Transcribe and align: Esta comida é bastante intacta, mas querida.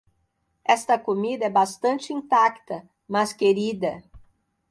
Esta 0.65 0.97
comida 1.03 1.45
é 1.45 1.49
bastante 1.51 2.11
intacta, 2.11 2.89
mas 3.07 3.33
querida. 3.33 4.01